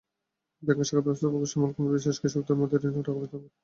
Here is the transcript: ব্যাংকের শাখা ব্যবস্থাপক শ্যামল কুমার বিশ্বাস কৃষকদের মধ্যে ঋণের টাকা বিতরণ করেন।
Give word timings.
ব্যাংকের 0.63 0.87
শাখা 0.87 1.03
ব্যবস্থাপক 1.05 1.41
শ্যামল 1.51 1.71
কুমার 1.73 1.93
বিশ্বাস 1.95 2.17
কৃষকদের 2.21 2.59
মধ্যে 2.59 2.77
ঋণের 2.79 3.05
টাকা 3.07 3.19
বিতরণ 3.19 3.43
করেন। 3.43 3.51